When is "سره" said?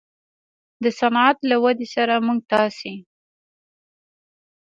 1.95-2.13